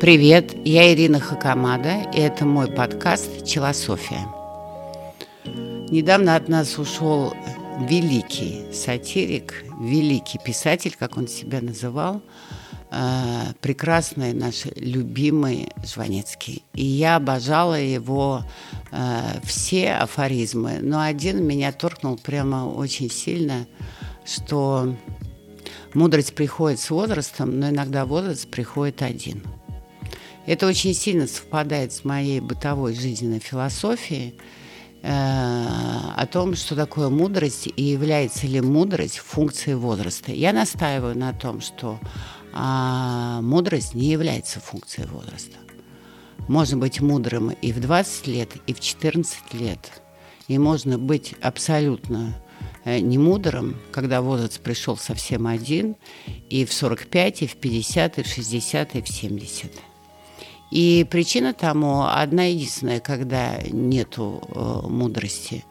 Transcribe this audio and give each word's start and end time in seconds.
Привет, 0.00 0.54
я 0.66 0.92
Ирина 0.92 1.18
Хакамада, 1.18 2.02
и 2.14 2.20
это 2.20 2.44
мой 2.44 2.70
подкаст 2.70 3.46
«Челософия». 3.46 4.26
Недавно 5.90 6.36
от 6.36 6.48
нас 6.48 6.78
ушел 6.78 7.32
великий 7.88 8.70
сатирик, 8.74 9.64
великий 9.80 10.38
писатель, 10.38 10.94
как 10.98 11.16
он 11.16 11.26
себя 11.26 11.62
называл, 11.62 12.20
э, 12.90 13.54
прекрасный 13.62 14.34
наш 14.34 14.66
любимый 14.76 15.68
Жванецкий. 15.84 16.64
И 16.74 16.84
я 16.84 17.16
обожала 17.16 17.80
его 17.80 18.42
э, 18.92 19.40
все 19.44 19.92
афоризмы, 19.92 20.78
но 20.80 21.00
один 21.00 21.44
меня 21.44 21.72
торкнул 21.72 22.16
прямо 22.16 22.66
очень 22.66 23.10
сильно, 23.10 23.66
что 24.24 24.94
мудрость 25.94 26.34
приходит 26.34 26.80
с 26.80 26.90
возрастом, 26.90 27.58
но 27.58 27.70
иногда 27.70 28.04
возраст 28.04 28.48
приходит 28.50 29.02
один– 29.02 29.42
это 30.46 30.66
очень 30.66 30.94
сильно 30.94 31.26
совпадает 31.26 31.92
с 31.92 32.04
моей 32.04 32.40
бытовой 32.40 32.94
жизненной 32.94 33.40
философией 33.40 34.34
э, 35.02 35.08
о 35.08 36.26
том, 36.26 36.56
что 36.56 36.74
такое 36.74 37.08
мудрость 37.08 37.68
и 37.76 37.82
является 37.82 38.46
ли 38.46 38.60
мудрость 38.60 39.18
функцией 39.18 39.76
возраста. 39.76 40.32
Я 40.32 40.52
настаиваю 40.52 41.16
на 41.16 41.32
том, 41.32 41.60
что 41.60 42.00
а, 42.52 43.40
мудрость 43.42 43.94
не 43.94 44.06
является 44.10 44.58
функцией 44.58 45.06
возраста. 45.06 45.56
Можно 46.50 46.78
быть 46.78 47.00
мудрым 47.00 47.50
и 47.50 47.70
в 47.70 47.78
20 47.78 48.26
лет, 48.26 48.56
и 48.66 48.74
в 48.74 48.80
14 48.80 49.54
лет. 49.54 50.02
И 50.48 50.58
можно 50.58 50.98
быть 50.98 51.36
абсолютно 51.40 52.34
э, 52.84 52.98
не 52.98 53.18
мудрым, 53.18 53.76
когда 53.92 54.20
возраст 54.20 54.58
пришел 54.58 54.96
совсем 54.96 55.46
один, 55.46 55.94
и 56.48 56.64
в 56.64 56.72
45, 56.72 57.42
и 57.42 57.46
в 57.46 57.54
50, 57.54 58.18
и 58.18 58.22
в 58.24 58.26
60, 58.26 58.96
и 58.96 59.00
в 59.00 59.08
70. 59.08 59.70
И 60.72 61.06
причина 61.08 61.54
тому 61.54 62.02
одна 62.02 62.46
единственная, 62.46 62.98
когда 62.98 63.60
нету 63.70 64.42
э, 64.48 64.88
мудрости. 64.88 65.64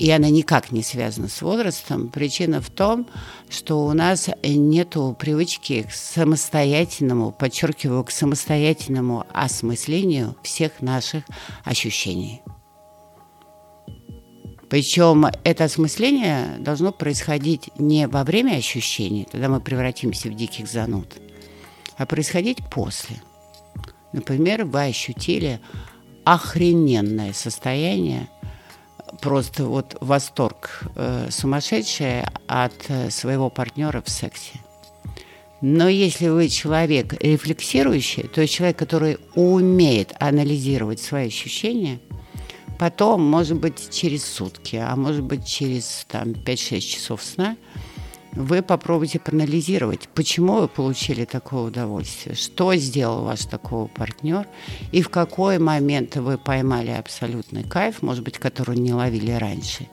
И 0.00 0.10
она 0.10 0.30
никак 0.30 0.72
не 0.72 0.82
связана 0.82 1.28
с 1.28 1.42
возрастом. 1.42 2.08
Причина 2.08 2.62
в 2.62 2.70
том, 2.70 3.06
что 3.50 3.84
у 3.84 3.92
нас 3.92 4.30
нету 4.42 5.14
привычки 5.18 5.82
к 5.82 5.92
самостоятельному, 5.92 7.32
подчеркиваю, 7.32 8.02
к 8.04 8.10
самостоятельному 8.10 9.26
осмыслению 9.32 10.36
всех 10.42 10.80
наших 10.80 11.24
ощущений. 11.64 12.40
Причем 14.70 15.26
это 15.44 15.64
осмысление 15.64 16.56
должно 16.60 16.92
происходить 16.92 17.68
не 17.78 18.08
во 18.08 18.24
время 18.24 18.56
ощущений, 18.56 19.28
тогда 19.30 19.48
мы 19.50 19.60
превратимся 19.60 20.28
в 20.28 20.34
диких 20.34 20.66
зануд, 20.66 21.14
а 21.98 22.06
происходить 22.06 22.58
после– 22.70 23.20
Например, 24.12 24.64
вы 24.64 24.86
ощутили 24.86 25.60
охрененное 26.24 27.32
состояние, 27.32 28.28
просто 29.20 29.64
вот 29.64 29.96
восторг 30.00 30.82
э, 30.96 31.28
сумасшедший 31.30 32.22
от 32.46 32.74
э, 32.88 33.10
своего 33.10 33.50
партнера 33.50 34.02
в 34.02 34.08
сексе. 34.08 34.60
Но 35.60 35.88
если 35.88 36.28
вы 36.28 36.48
человек 36.48 37.14
рефлексирующий, 37.22 38.24
то 38.24 38.40
есть 38.40 38.54
человек, 38.54 38.78
который 38.78 39.18
умеет 39.34 40.14
анализировать 40.18 41.00
свои 41.00 41.26
ощущения, 41.26 42.00
потом, 42.78 43.22
может 43.22 43.58
быть, 43.58 43.90
через 43.90 44.24
сутки, 44.24 44.76
а 44.76 44.96
может 44.96 45.22
быть, 45.22 45.46
через 45.46 46.06
там, 46.08 46.30
5-6 46.30 46.80
часов 46.80 47.22
сна– 47.22 47.56
вы 48.32 48.62
попробуйте 48.62 49.18
проанализировать, 49.18 50.08
почему 50.14 50.60
вы 50.60 50.68
получили 50.68 51.24
такое 51.24 51.62
удовольствие, 51.62 52.34
что 52.34 52.74
сделал 52.76 53.24
ваш 53.24 53.44
такого 53.44 53.86
партнер, 53.86 54.46
и 54.92 55.02
в 55.02 55.08
какой 55.08 55.58
момент 55.58 56.16
вы 56.16 56.38
поймали 56.38 56.90
абсолютный 56.90 57.64
кайф, 57.64 58.02
может 58.02 58.22
быть, 58.22 58.38
который 58.38 58.76
не 58.76 58.92
ловили 58.92 59.32
раньше, 59.32 59.88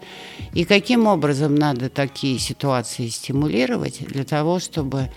и 0.53 0.66
каким 0.66 1.07
образом 1.07 1.56
надо 1.56 1.89
такие 1.89 2.38
ситуации 2.39 3.07
стимулировать 3.07 4.06
для 4.07 4.23
того, 4.23 4.59
чтобы 4.59 5.09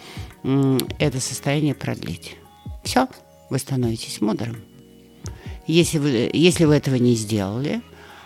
это 0.98 1.20
состояние 1.20 1.74
продлить. 1.74 2.36
Все, 2.84 3.08
вы 3.50 3.58
становитесь 3.58 4.20
мудрым. 4.20 4.56
Если 5.66 5.98
вы, 5.98 6.30
если 6.32 6.64
вы 6.64 6.74
этого 6.74 6.96
не 6.96 7.14
сделали, 7.14 7.82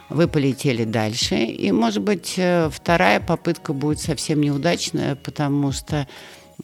вы 0.09 0.29
полетели 0.29 0.85
дальше. 0.85 1.37
И, 1.37 1.73
может 1.73 2.03
быть, 2.03 2.35
э, 2.37 2.69
вторая 2.71 3.21
попытка 3.21 3.73
будет 3.73 4.01
совсем 4.01 4.41
неудачная, 4.41 5.17
потому 5.17 5.73
что 5.73 6.07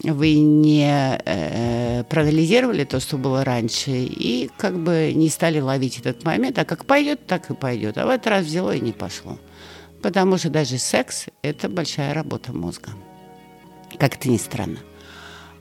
вы 0.02 0.34
не 0.34 1.18
э, 1.24 2.04
проанализировали 2.04 2.84
то, 2.84 3.00
что 3.00 3.18
было 3.18 3.44
раньше, 3.44 3.90
и 3.90 4.50
как 4.56 4.78
бы 4.78 5.12
не 5.14 5.28
стали 5.28 5.60
ловить 5.60 5.98
этот 5.98 6.24
момент, 6.24 6.58
а 6.58 6.64
как 6.64 6.84
пойдет, 6.84 7.26
так 7.26 7.50
и 7.50 7.54
пойдет. 7.54 7.98
А 7.98 8.06
в 8.06 8.08
этот 8.08 8.26
раз 8.28 8.46
взяло 8.46 8.74
и 8.74 8.80
не 8.80 8.92
пошло. 8.92 9.38
Потому 10.02 10.38
что 10.38 10.48
даже 10.48 10.78
секс– 10.78 11.26
это 11.42 11.68
большая 11.68 12.14
работа 12.14 12.52
мозга. 12.52 12.90
Как 13.98 14.16
это 14.16 14.30
ни 14.30 14.38
странно. 14.38 14.78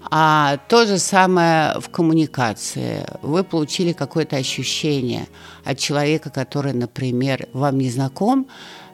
А 0.01 0.57
то 0.69 0.85
же 0.85 0.97
самое 0.97 1.79
в 1.79 1.89
коммуникации. 1.89 3.05
Вы 3.21 3.43
получили 3.43 3.91
какое-то 3.93 4.37
ощущение 4.37 5.27
от 5.65 5.77
человека, 5.77 6.29
который, 6.29 6.73
например, 6.73 7.47
вам 7.53 7.77
не 7.77 7.89
знаком, 7.89 8.47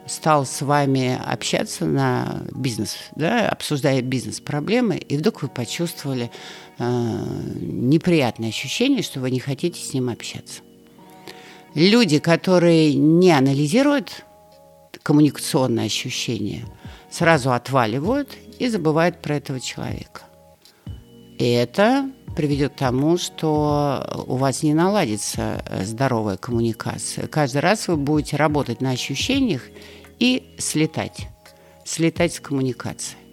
стал 0.06 0.46
с 0.46 0.62
вами 0.62 1.20
общаться 1.24 1.84
на 1.84 2.42
бизнес, 2.52 2.96
да, 3.14 3.48
обсуждая 3.48 4.02
бизнес-проблемы, 4.02 4.96
и 4.96 5.16
вдруг 5.16 5.42
вы 5.42 5.48
почувствовали 5.48 6.30
э, 6.78 6.84
неприятное 7.60 8.50
ощущение, 8.50 9.02
что 9.02 9.20
вы 9.20 9.30
не 9.30 9.40
хотите 9.40 9.80
с 9.80 9.92
ним 9.92 10.08
общаться. 10.08 10.62
Люди, 11.74 12.18
которые 12.20 12.94
не 12.94 13.32
анализируют 13.32 14.24
коммуникационные 15.02 15.86
ощущения, 15.86 16.64
сразу 17.10 17.52
отваливают 17.52 18.30
и 18.58 18.68
забывают 18.68 19.20
про 19.20 19.36
этого 19.36 19.60
человека. 19.60 20.22
И 21.38 21.50
это 21.50 22.10
приведет 22.34 22.74
к 22.74 22.76
тому, 22.76 23.18
что 23.18 24.24
у 24.26 24.36
вас 24.36 24.62
не 24.62 24.74
наладится 24.74 25.62
э, 25.66 25.84
здоровая 25.84 26.36
коммуникация. 26.36 27.26
Каждый 27.26 27.58
раз 27.58 27.88
вы 27.88 27.96
будете 27.96 28.36
работать 28.36 28.80
на 28.80 28.90
ощущениях 28.90 29.62
и 30.18 30.54
слетать. 30.58 31.28
Слетать 31.84 32.34
с 32.34 32.40
коммуникацией. 32.40 33.26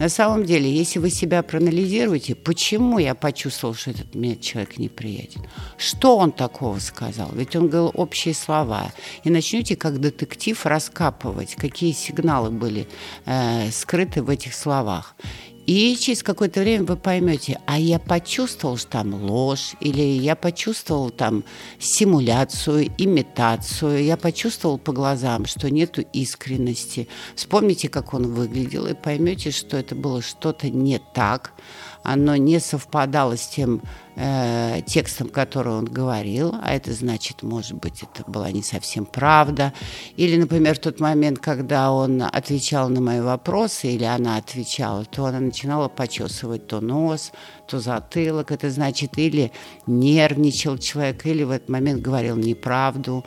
На 0.00 0.08
самом 0.08 0.46
деле, 0.46 0.74
если 0.74 0.98
вы 0.98 1.10
себя 1.10 1.42
проанализируете, 1.42 2.34
почему 2.34 2.98
я 2.98 3.14
почувствовал, 3.14 3.74
что 3.74 3.90
этот 3.90 4.14
мне 4.14 4.34
человек 4.34 4.78
неприятен? 4.78 5.46
Что 5.76 6.16
он 6.16 6.32
такого 6.32 6.78
сказал? 6.78 7.30
Ведь 7.34 7.54
он 7.54 7.68
говорил 7.68 7.90
общие 7.92 8.32
слова. 8.32 8.92
И 9.24 9.30
начнете 9.30 9.76
как 9.76 10.00
детектив 10.00 10.64
раскапывать, 10.64 11.54
какие 11.54 11.92
сигналы 11.92 12.50
были 12.50 12.88
э, 13.26 13.70
скрыты 13.70 14.22
в 14.22 14.30
этих 14.30 14.54
словах. 14.54 15.14
И 15.70 15.96
через 15.96 16.24
какое-то 16.24 16.62
время 16.62 16.82
вы 16.84 16.96
поймете, 16.96 17.60
а 17.64 17.78
я 17.78 18.00
почувствовал 18.00 18.76
что 18.76 18.88
там 18.88 19.14
ложь, 19.14 19.76
или 19.78 20.02
я 20.02 20.34
почувствовал 20.34 21.10
там 21.10 21.44
симуляцию, 21.78 22.90
имитацию, 22.98 24.02
я 24.02 24.16
почувствовал 24.16 24.78
по 24.78 24.92
глазам, 24.92 25.46
что 25.46 25.70
нету 25.70 26.02
искренности. 26.12 27.06
Вспомните, 27.36 27.88
как 27.88 28.14
он 28.14 28.34
выглядел, 28.34 28.86
и 28.86 28.94
поймете, 28.94 29.52
что 29.52 29.76
это 29.76 29.94
было 29.94 30.22
что-то 30.22 30.68
не 30.68 31.00
так, 31.14 31.52
оно 32.02 32.36
не 32.36 32.60
совпадало 32.60 33.36
с 33.36 33.46
тем 33.46 33.82
э, 34.16 34.80
текстом, 34.86 35.28
который 35.28 35.74
он 35.74 35.84
говорил, 35.84 36.54
а 36.62 36.74
это 36.74 36.92
значит, 36.92 37.42
может 37.42 37.74
быть, 37.74 38.02
это 38.02 38.28
была 38.28 38.50
не 38.50 38.62
совсем 38.62 39.04
правда. 39.04 39.72
Или, 40.16 40.36
например, 40.36 40.78
тот 40.78 41.00
момент, 41.00 41.38
когда 41.38 41.92
он 41.92 42.22
отвечал 42.22 42.88
на 42.88 43.00
мои 43.00 43.20
вопросы, 43.20 43.88
или 43.88 44.04
она 44.04 44.36
отвечала, 44.36 45.04
то 45.04 45.26
она 45.26 45.40
начинала 45.60 45.88
почесывать 45.88 46.66
то 46.66 46.80
нос, 46.80 47.32
то 47.66 47.80
затылок. 47.80 48.50
Это 48.50 48.70
значит, 48.70 49.18
или 49.18 49.52
нервничал 49.86 50.78
человек, 50.78 51.26
или 51.26 51.42
в 51.42 51.50
этот 51.50 51.68
момент 51.68 52.00
говорил 52.00 52.36
неправду, 52.36 53.24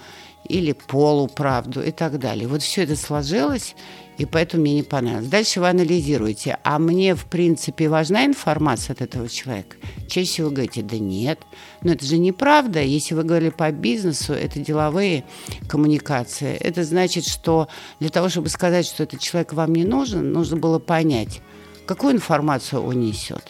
или 0.50 0.74
полуправду 0.74 1.84
и 1.84 1.92
так 1.92 2.20
далее. 2.20 2.48
Вот 2.48 2.64
все 2.64 2.84
это 2.84 2.96
сложилось, 2.96 3.76
и 4.18 4.26
поэтому 4.26 4.64
мне 4.64 4.76
не 4.76 4.84
понравилось. 4.84 5.28
Дальше 5.28 5.60
вы 5.60 5.70
анализируете, 5.70 6.58
а 6.64 6.80
мне, 6.80 7.16
в 7.16 7.26
принципе, 7.26 7.88
важна 7.88 8.26
информация 8.26 8.94
от 8.94 9.02
этого 9.02 9.30
человека? 9.30 9.78
Чаще 10.08 10.30
всего 10.30 10.48
вы 10.50 10.56
говорите, 10.56 10.82
да 10.82 10.98
нет, 10.98 11.40
но 11.84 11.94
это 11.94 12.06
же 12.06 12.18
неправда. 12.18 12.82
Если 12.82 13.14
вы 13.14 13.24
говорили 13.24 13.52
по 13.52 13.72
бизнесу, 13.72 14.34
это 14.34 14.60
деловые 14.60 15.24
коммуникации. 15.68 16.56
Это 16.56 16.84
значит, 16.84 17.26
что 17.26 17.68
для 18.00 18.10
того, 18.10 18.30
чтобы 18.30 18.50
сказать, 18.50 18.86
что 18.86 19.04
этот 19.04 19.20
человек 19.20 19.54
вам 19.54 19.74
не 19.74 19.86
нужен, 19.86 20.32
нужно 20.32 20.58
было 20.58 20.80
понять, 20.80 21.42
какую 21.86 22.14
информацию 22.14 22.84
он 22.84 23.00
несет. 23.00 23.44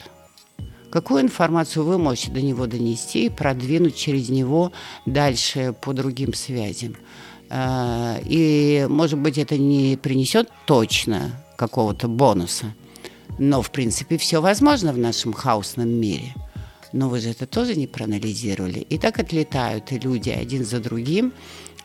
Какую 0.91 1.23
информацию 1.23 1.83
вы 1.85 1.97
можете 1.97 2.31
до 2.31 2.41
него 2.41 2.67
донести 2.67 3.25
и 3.25 3.29
продвинуть 3.29 3.95
через 3.95 4.29
него 4.29 4.71
дальше 5.07 5.73
по 5.81 5.91
другим 5.93 6.33
связям. 6.33 6.95
э, 7.49 8.19
и, 8.25 8.85
может 8.89 9.17
быть, 9.19 9.37
это 9.37 9.57
не 9.57 9.97
принесет 9.97 10.49
точно 10.65 11.31
какого-то 11.57 12.07
бонуса, 12.07 12.75
но, 13.39 13.61
в 13.61 13.71
принципе, 13.71 14.17
все 14.17 14.41
возможно 14.41 14.93
в 14.93 14.97
нашем 14.97 15.33
хаосном 15.33 15.89
мире. 15.89 16.35
Но 16.91 17.09
вы 17.09 17.19
же 17.19 17.29
это 17.29 17.47
тоже 17.47 17.75
не 17.75 17.87
проанализировали. 17.87 18.79
И 18.79 18.99
так 18.99 19.19
отлетают 19.19 19.91
и 19.91 19.97
люди 19.97 20.29
один 20.29 20.63
за 20.63 20.79
другим, 20.79 21.33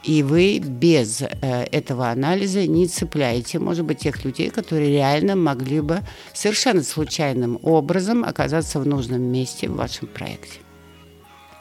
и 0.05 0.23
вы 0.23 0.59
без 0.59 1.23
э, 1.23 1.27
этого 1.73 2.09
анализа 2.11 2.67
не 2.67 2.87
цепляете, 2.87 3.59
может 3.59 3.85
быть, 3.85 3.99
тех 3.99 4.25
людей, 4.25 4.51
которые 4.51 4.91
реально 4.91 5.37
могли 5.37 5.81
бы 5.81 6.03
совершенно 6.33 6.83
случайным 6.83 7.59
образом 7.63 8.25
оказаться 8.25 8.79
в 8.81 8.87
нужном 8.87 9.23
месте 9.23 9.69
в 9.69 9.77
вашем 9.77 10.09
проекте. 10.09 10.61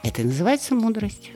Это 0.04 0.24
называется 0.24 0.75
мудрость. 0.75 1.31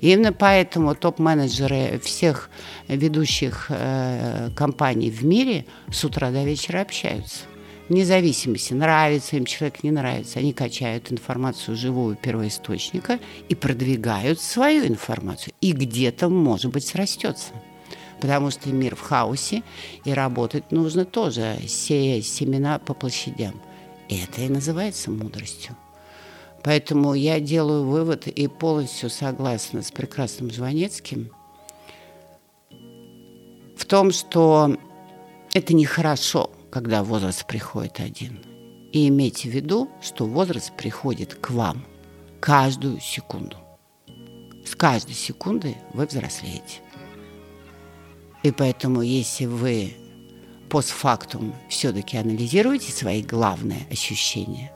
И 0.00 0.12
именно 0.12 0.32
поэтому 0.32 0.94
топ-менеджеры 0.94 2.00
всех 2.02 2.50
ведущих 2.88 3.66
э, 3.68 4.50
компаний 4.54 5.10
в 5.10 5.24
мире 5.24 5.66
с 5.90 6.04
утра 6.04 6.30
до 6.30 6.44
вечера 6.44 6.82
общаются 6.82 7.44
вне 7.88 8.04
зависимости, 8.04 8.72
нравится 8.72 9.36
им 9.36 9.44
человек, 9.44 9.82
не 9.82 9.90
нравится. 9.90 10.38
Они 10.38 10.52
качают 10.52 11.10
информацию 11.10 11.76
живого 11.76 12.14
первоисточника 12.14 13.18
и 13.48 13.54
продвигают 13.54 14.40
свою 14.40 14.86
информацию. 14.86 15.54
И 15.60 15.72
где-то, 15.72 16.28
может 16.28 16.72
быть, 16.72 16.86
срастется. 16.86 17.52
Потому 18.20 18.50
что 18.50 18.70
мир 18.70 18.96
в 18.96 19.00
хаосе, 19.00 19.62
и 20.04 20.12
работать 20.12 20.72
нужно 20.72 21.04
тоже, 21.04 21.56
сея 21.66 22.20
семена 22.20 22.78
по 22.78 22.92
площадям. 22.92 23.60
Это 24.08 24.40
и 24.40 24.48
называется 24.48 25.10
мудростью. 25.10 25.76
Поэтому 26.64 27.14
я 27.14 27.38
делаю 27.38 27.84
вывод 27.84 28.26
и 28.26 28.48
полностью 28.48 29.10
согласна 29.10 29.82
с 29.82 29.92
прекрасным 29.92 30.50
Жванецким 30.50 31.30
в 33.76 33.84
том, 33.84 34.10
что 34.10 34.76
это 35.54 35.72
нехорошо 35.72 36.50
когда 36.70 37.02
возраст 37.02 37.46
приходит 37.46 38.00
один. 38.00 38.40
И 38.92 39.08
имейте 39.08 39.48
в 39.48 39.52
виду, 39.52 39.90
что 40.00 40.26
возраст 40.26 40.74
приходит 40.76 41.34
к 41.34 41.50
вам 41.50 41.84
каждую 42.40 43.00
секунду. 43.00 43.56
С 44.64 44.74
каждой 44.74 45.14
секундой 45.14 45.76
вы 45.92 46.06
взрослеете. 46.06 46.80
И 48.42 48.50
поэтому, 48.50 49.02
если 49.02 49.46
вы 49.46 49.94
постфактум 50.70 51.54
все-таки 51.68 52.16
анализируете 52.16 52.92
свои 52.92 53.22
главные 53.22 53.86
ощущения, 53.90 54.72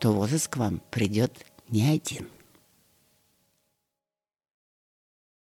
то 0.00 0.12
возраст 0.12 0.48
к 0.48 0.56
вам 0.56 0.80
придет 0.90 1.44
не 1.68 1.88
один. 1.88 2.28